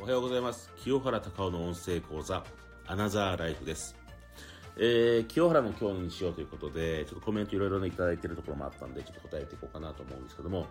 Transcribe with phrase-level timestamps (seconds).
[0.00, 0.70] おはようございます。
[0.76, 2.44] 清原隆夫の音声講座、
[2.86, 3.96] アナザーライフです。
[4.80, 10.66] えー、清原の今日にしようということで、ちょっとコメントいろいろね、いただいてるところもあったんで、ちょっと答えていこうかなと思うんですけども、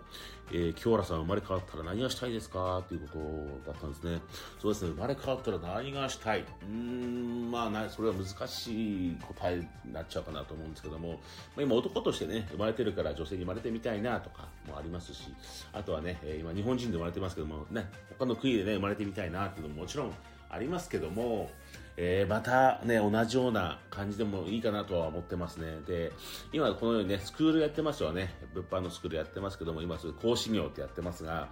[0.50, 2.78] えー、清原さん生まれ変わったら何がしたいですか？
[2.78, 3.18] っていうこ
[3.64, 4.22] とだったんですね。
[4.62, 6.40] そうですね、生まれ変わったら何がしたい？
[6.40, 11.16] うーん、まあな、それは難しい答えになっちゃうかなと思うんですけども、ま
[11.58, 15.34] あ、今男としてね、生まれてるから女性に生まれてみたいなとかもありますし、
[15.74, 20.12] あとはね、えー今日本人で生まれてますけども、ね、他の国でね、生まれてみたいなっていうのももちろん
[20.50, 21.50] ありますけども、
[21.96, 25.80] えーまたね、同じような感じでもいいかなとは思ってますね。
[25.86, 26.12] で、
[26.52, 28.34] 今このようにね、スクールやってますよね。
[28.54, 31.48] 物販のスクールやってますけども、今それ講師業ってやってますが、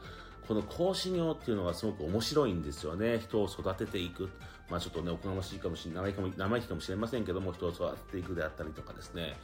[0.46, 3.18] この講師業っていうのがすごく面白いんですよね。
[3.18, 4.30] 人を育てていく。
[4.70, 9.36] まあちょっとね、おこがましいかもしれない、生意気かも生意気かもしれませんけども、人を育てていくであったりとかですね。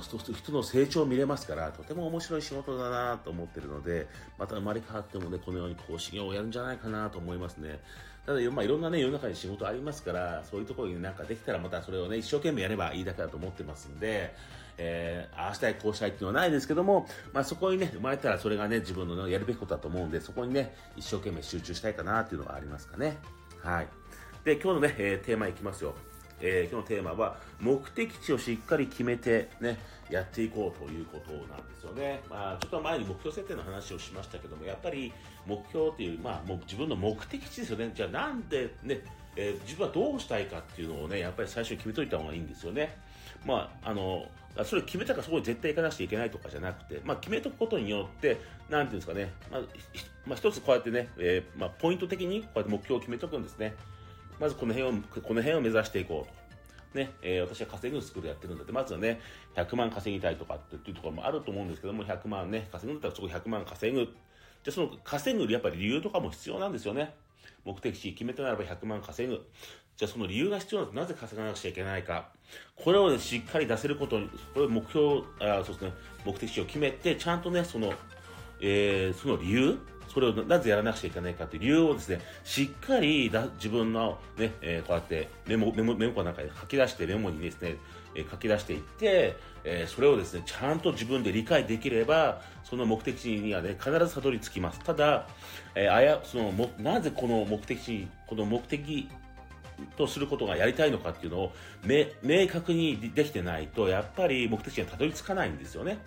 [0.00, 4.06] その人人の成長を見れますから、とても面白い仕事だなと思ってるので、
[4.38, 7.80] また生まれ変わってもね、このように講師業をやるんじゃないかなと思いますね。
[8.26, 14.34] ただ、まあ、いろんなね、世の中に仕事ありますから、そういうところになんかできたらまたそれをね、一生懸命やればいいだけだと思ってますんで、
[14.76, 23.16] えー、ああしたい、こうしたいっていうのはないですけども、まあそこにね、生まれたらそれがね、自分の、やるべきことだと思うんで、そこにね、一生懸命集中したいかなっていうのがありますかね。
[23.62, 23.88] はい。
[24.44, 25.94] で、今日のね、えーテーマいきますよ。
[26.40, 29.78] えー今日のテーマは、目的地をしっかり決めてね、
[30.10, 32.22] やっていこうということなんですよね。
[32.30, 35.12] まあ、ちょっと前に目標設定の話をしましたけども、やっぱり
[35.46, 37.90] 目標っていう、まあ、もう自分の目的地ですよね。
[37.94, 39.00] じゃあなんでね、
[39.36, 42.96] えー自分はどうしたいかっていうのをね、やっぱり最初に決めといた方がいいんですよね。
[43.44, 44.26] まあ、あの、
[44.64, 49.60] それを決めたからそこに絶対行かなくちゃいけないとかじゃなくて、まあ、決めとくことによって、なんていうんですかね、まあ、
[50.26, 53.74] まあ、一つこうやってね、えーまあ、ポイント的にこうやって目標を決めとくんですね。
[54.40, 56.38] まずこの辺を、この辺を目指していこうと。
[56.94, 59.20] ね、えー私は稼ぐスクールやってるんだって、まずはね、
[59.56, 64.08] 100万稼ぎたいとかっていうところもあると思うんですけども、100万ね、稼ぐんだったらそこ100万稼ぐ。
[64.64, 67.14] じゃその稼ぐやっぱり理由とかも必要なんですよね。
[67.64, 69.46] 目的地決めたならば100万稼ぐ。
[69.96, 71.00] じゃあその理由が必要なんです。
[71.02, 72.30] なぜ稼がなくちゃいけないか。
[72.76, 75.92] これをね、しっかり出せることに、これ目標、あそうですね、
[76.24, 77.92] 目的地を決めて、ちゃんとね、その、
[78.60, 87.76] えーその理由それをなぜやらなくちゃいけないかという理由をですね、しっかりだ自分のね、えーこうやってメモ、メモ、メモかなんかで書き出して、メモにですね、
[88.14, 94.80] えー書き出していって、えーそれをですね、ちゃんと自分で理解できれば、その目的地にはね、必ずたどり着きます。
[94.80, 95.26] ただ、
[95.74, 99.08] えあや、その、も、なぜこの目的地、この目的
[99.96, 101.52] とすることがやりたいのかっていうのを
[101.84, 105.98] 明明確にできてないと、やっぱり目的地にはたどり着かないんですよね。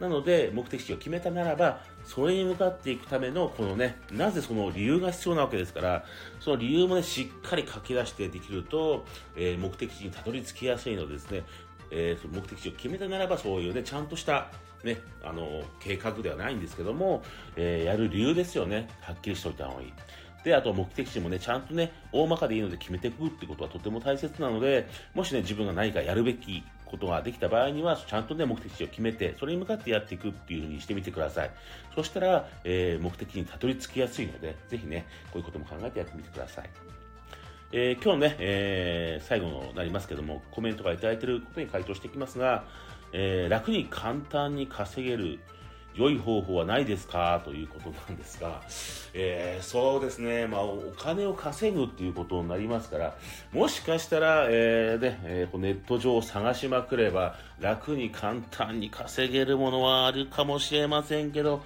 [0.00, 6.04] なので、目的地を決めたならば、それに向かっていくための、このね、なぜその理由が必要なわけですから、
[6.40, 9.04] その理由もね、しっかり書き出してできると、
[9.36, 11.42] えー目的地にたどり着きやすいのでですね、
[11.90, 14.50] えーその目的地を決めたならば、そういうね、ちゃんとした、
[14.82, 17.22] ね、あの、計画ではないんですけども、
[17.56, 19.92] えーやる理由ですよね、はっきりしておいた方がいい。
[20.44, 31.50] で、あと目的地もね、ちゃんとね、大まかでいいので決めていくってことはとても大切なので、もしね、自分が何かやるべきことができた場合には、ちゃんとね、目的地を決めて、それに向かってやっていくっていう風にしてみてください。
[31.94, 36.70] そしたら、えー目的にたどり着きやすいので、ぜひね、こういうことも考えてやってみてください。
[37.72, 42.64] えー今日のね、えー最後のなりますけども、コメントがいただいていることに回答していきますが、
[43.12, 45.38] えー楽に簡単に稼げる
[45.94, 47.40] 良い方法はないですか？
[47.44, 48.62] ということなんですが、
[49.14, 53.16] えーそうですね、まあ、お金を稼ぐっていうことになりますから、
[53.52, 61.62] もしかしたら、えーねえーネット上を探しまくれば、楽に簡単に稼げるものはあるかもしれませんけど、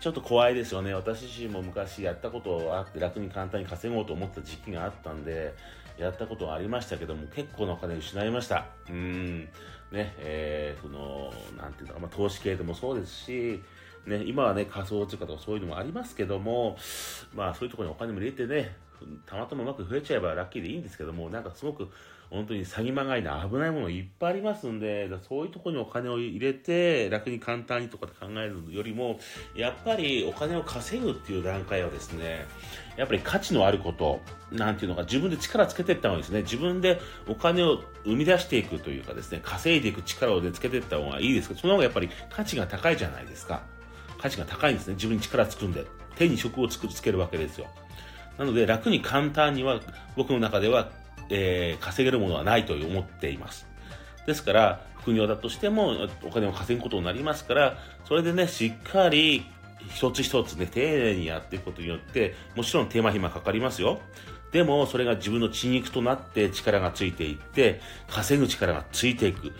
[0.00, 0.94] ちょっと怖いですよね。
[0.94, 5.54] 私自身も昔やったことあって、楽に簡単に稼ごうと思った時期があったんで、
[5.98, 8.66] やったことはありましたけども、結構なお金失いました。
[8.88, 9.48] うん。
[9.90, 13.62] ね、えー、その、なんていうのか、まあ、投資系でもそうですし、
[14.06, 16.76] ね、今はね、仮想通貨とかそういうのもありますけども、
[17.34, 18.76] まあそういうところにお金も入れてね、
[19.26, 21.88] たまたまうまく増えちゃえばラッキーでいいんですけども、なんかすごく
[22.32, 29.20] 本当に詐欺まがいな危ないものいっぱいありますんで、そういうところにお金を入れて楽に簡単にとかって考えるよりも、
[29.54, 32.46] やっぱりお金を稼ぐっていう段階はですね、
[32.96, 34.20] やっぱり価値のあること、
[34.50, 36.42] なんていうのか自分で力つけていった方がいいですね。
[36.42, 43.62] 自分でお金を生み出していくというかですね、稼いでいく力をね、つけていった方がいいですけど、その方がやっぱり価値が高いじゃないですか。
[44.18, 44.94] 価値が高いんですね。
[44.94, 45.84] 自分に力つくんで。
[46.16, 47.66] 手に職をつくつけるわけですよ。
[48.38, 49.80] なので、楽に簡単には、
[50.16, 50.90] 僕の中では、
[51.30, 53.66] えー稼げるものはないと思っています。
[54.26, 59.44] ですから、副業だとしても、お金を稼ぐことになりますから、それでね、しっかり、
[59.88, 64.00] 一つ一つね、丁寧にやっていくことによって、もちろん手間暇かかりますよ。
[64.52, 69.52] でも、それが自分の血肉となって力がついていって、稼ぐ力がついていく。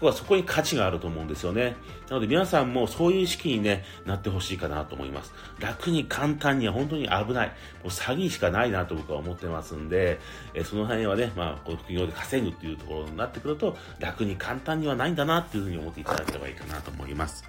[0.00, 1.76] 僕はそこに価値があると思うんですよね。
[2.08, 5.32] なので皆さんもそういう意識に、ね、なってほしいかなと思います。
[5.58, 7.48] 楽に簡単には本当に危ない。
[7.48, 7.54] も
[7.84, 10.18] う詐欺しかないなと僕は思ってますんで、
[10.54, 17.44] えその辺はね、まあ、この副業で稼ぐっていうところになってくると、楽に簡単にはないんだなっていうふうに思っていただければいいかなと思います。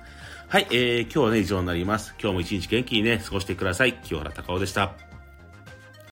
[0.49, 2.13] はい、えー、今日はね、以上になります。
[2.21, 3.93] 今日も一日元気にね、過ごしてください。
[4.03, 5.10] 清原隆夫でした。